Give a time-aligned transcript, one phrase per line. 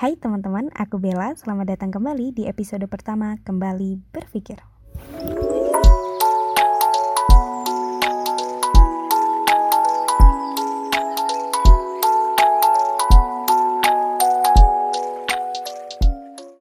[0.00, 1.36] Hai teman-teman, aku Bella.
[1.36, 4.56] Selamat datang kembali di episode pertama Kembali Berpikir.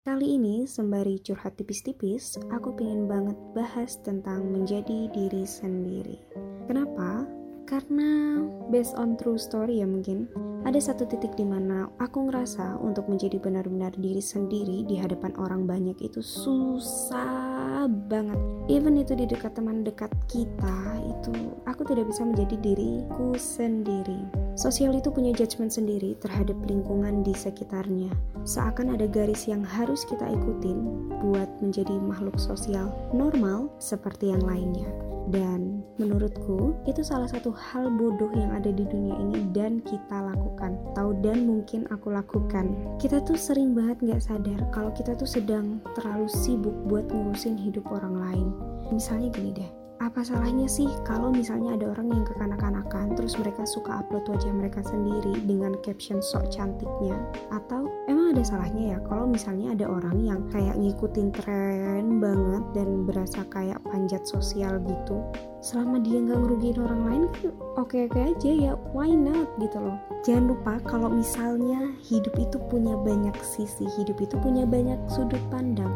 [0.04, 6.20] Kali ini, sembari curhat tipis-tipis, aku pengen banget bahas tentang menjadi diri sendiri.
[6.68, 7.24] Kenapa?
[7.70, 8.42] Karena
[8.74, 10.26] based on true story ya mungkin,
[10.66, 15.70] ada satu titik di mana aku ngerasa untuk menjadi benar-benar diri sendiri di hadapan orang
[15.70, 18.42] banyak itu susah banget.
[18.74, 21.30] Even itu di dekat teman dekat kita itu
[21.70, 24.26] aku tidak bisa menjadi diriku sendiri.
[24.58, 28.10] Sosial itu punya judgement sendiri terhadap lingkungan di sekitarnya.
[28.44, 30.78] Seakan ada garis yang harus kita ikutin
[31.22, 34.90] buat menjadi makhluk sosial normal seperti yang lainnya.
[35.30, 40.74] Dan menurutku itu salah satu hal bodoh yang ada di dunia ini dan kita lakukan.
[40.98, 42.74] Tahu dan mungkin aku lakukan.
[42.98, 47.86] Kita tuh sering banget nggak sadar kalau kita tuh sedang terlalu sibuk buat ngurusin hidup
[47.94, 48.48] orang lain.
[48.90, 54.00] Misalnya gini deh, apa salahnya sih kalau misalnya ada orang yang kekanak-kanakan terus mereka suka
[54.00, 57.20] upload wajah mereka sendiri dengan caption sok cantiknya?
[57.52, 57.92] Atau
[58.32, 58.98] ada salahnya ya.
[59.10, 65.18] Kalau misalnya ada orang yang kayak ngikutin tren banget dan berasa kayak panjat sosial gitu
[65.60, 70.00] selama dia nggak ngerugiin orang lain kan oke-oke aja ya why not gitu loh.
[70.24, 75.92] Jangan lupa kalau misalnya hidup itu punya banyak sisi hidup itu punya banyak sudut pandang.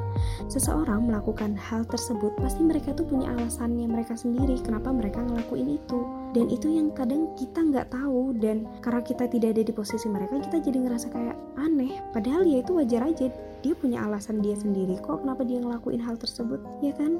[0.52, 6.00] Seseorang melakukan hal tersebut pasti mereka tuh punya alasannya mereka sendiri kenapa mereka ngelakuin itu.
[6.34, 10.42] Dan itu yang kadang kita nggak tahu dan karena kita tidak ada di posisi mereka
[10.42, 13.28] kita jadi ngerasa kayak aneh padahal ya itu wajar aja
[13.60, 17.20] dia punya alasan dia sendiri kok kenapa dia ngelakuin hal tersebut ya kan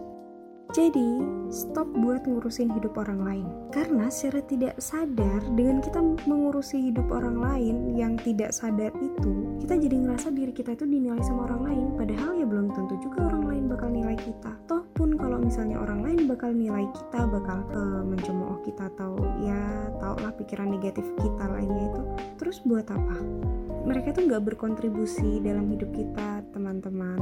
[0.74, 1.22] jadi,
[1.54, 3.46] stop buat ngurusin hidup orang lain.
[3.70, 9.78] Karena secara tidak sadar, dengan kita mengurusi hidup orang lain yang tidak sadar itu, kita
[9.78, 11.86] jadi ngerasa diri kita itu dinilai sama orang lain.
[11.94, 14.50] Padahal ya belum tentu juga orang lain bakal nilai kita.
[14.66, 14.82] Toh
[15.18, 20.34] kalau misalnya orang lain bakal nilai kita, bakal uh, mencemooh kita atau ya tau lah
[20.36, 22.02] pikiran negatif kita lainnya itu.
[22.42, 23.18] Terus buat apa?
[23.84, 27.20] Mereka tuh nggak berkontribusi dalam hidup kita, teman-teman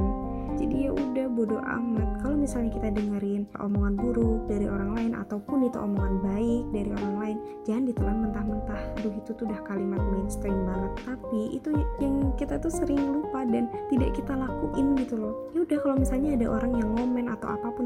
[0.60, 5.68] jadi ya udah bodoh amat kalau misalnya kita dengerin omongan buruk dari orang lain ataupun
[5.68, 10.58] itu omongan baik dari orang lain jangan ditelan mentah-mentah aduh itu tuh udah kalimat mainstream
[10.68, 11.68] banget tapi itu
[11.98, 16.36] yang kita tuh sering lupa dan tidak kita lakuin gitu loh ya udah kalau misalnya
[16.36, 17.81] ada orang yang ngomen atau apa pun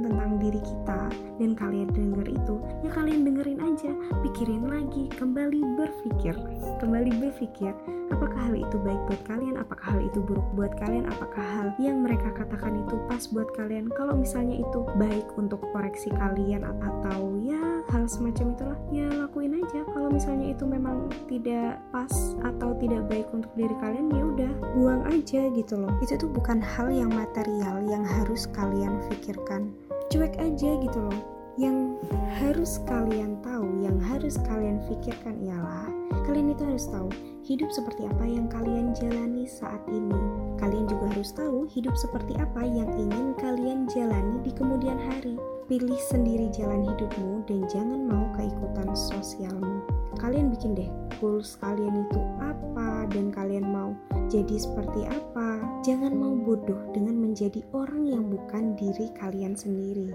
[0.67, 1.01] kita.
[1.39, 3.93] Dan kalian denger itu ya kalian dengerin aja.
[4.27, 6.35] Pikirin lagi kembali berpikir.
[6.83, 7.73] Kembali berpikir
[8.11, 9.55] apakah hal itu baik buat kalian?
[9.59, 11.05] Apakah hal itu buruk buat kalian?
[11.11, 13.91] Apakah hal yang mereka katakan itu pas buat kalian?
[13.95, 17.61] Kalau misalnya itu baik untuk koreksi kalian atau ya
[17.91, 19.81] hal semacam itulah ya lakuin aja.
[19.91, 22.13] Kalau misalnya itu memang tidak pas
[22.43, 25.93] atau tidak baik untuk diri kalian ya udah buang aja gitu loh.
[26.03, 29.75] Itu tuh bukan hal yang material yang harus kalian pikirkan
[30.11, 31.21] cuek aja gitu loh
[31.57, 31.97] yang
[32.37, 35.89] harus kalian tahu, yang harus kalian pikirkan ialah
[36.29, 37.09] kalian itu harus tahu
[37.49, 40.21] hidup seperti apa yang kalian jalani saat ini.
[40.61, 45.39] Kalian juga harus tahu hidup seperti apa yang ingin kalian jalani di kemudian hari.
[45.67, 49.83] Pilih sendiri jalan hidupmu dan jangan mau keikutan sosialmu.
[50.19, 50.91] Kalian bikin deh
[51.23, 53.91] goals kalian itu apa dan kalian mau
[54.27, 55.46] jadi seperti apa.
[55.87, 60.11] Jangan mau bodoh dengan menjadi orang yang bukan diri kalian sendiri.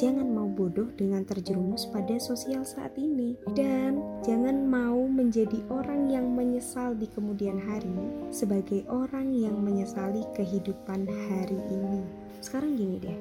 [0.00, 3.36] Jangan mau bodoh dengan terjerumus pada sosial saat ini.
[3.52, 7.92] Dan jangan mau menjadi orang yang menyesal di kemudian hari
[8.32, 12.00] sebagai orang yang menyesali kehidupan hari ini.
[12.40, 13.18] Sekarang gini deh,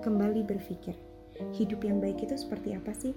[0.00, 0.96] kembali berpikir.
[1.52, 3.12] Hidup yang baik itu seperti apa sih?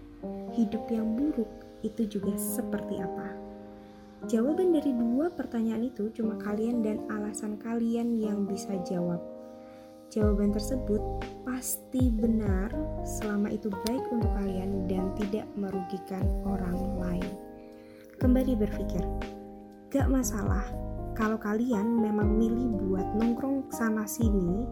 [0.51, 1.47] Hidup yang buruk
[1.88, 3.44] itu juga seperti apa?
[4.24, 9.20] Jawaban dari dua pertanyaan itu cuma kalian dan alasan kalian yang bisa jawab.
[10.08, 11.03] Jawaban tersebut
[11.44, 12.72] pasti benar
[13.04, 17.31] selama itu baik untuk kalian dan tidak merugikan orang lain.
[18.16, 19.04] Kembali berpikir,
[19.92, 20.64] gak masalah
[21.16, 24.68] kalau kalian memang milih buat nongkrong sana sini,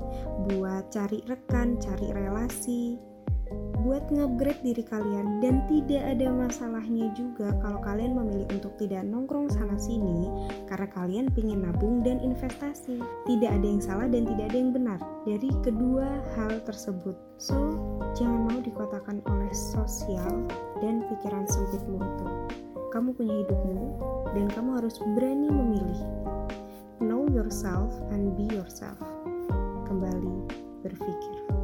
[0.48, 3.00] buat cari rekan, cari relasi,
[3.84, 9.52] buat nge-upgrade diri kalian dan tidak ada masalahnya juga kalau kalian memilih untuk tidak nongkrong
[9.52, 10.32] sana sini
[10.72, 13.04] karena kalian ingin nabung dan investasi.
[13.28, 16.08] Tidak ada yang salah dan tidak ada yang benar dari kedua
[16.40, 17.16] hal tersebut.
[17.36, 17.76] So,
[18.16, 20.48] jangan mau dikotakan oleh sosial
[20.80, 22.28] dan pikiran sempitmu itu.
[22.96, 24.00] Kamu punya hidupmu
[24.32, 26.02] dan kamu harus berani memilih.
[27.04, 29.02] Know yourself and be yourself.
[29.84, 30.48] Kembali
[30.88, 31.63] berpikir.